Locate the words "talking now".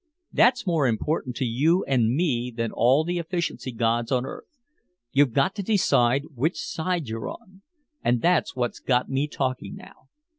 9.27-10.07